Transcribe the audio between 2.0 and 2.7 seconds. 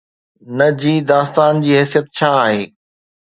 ڇا آهي؟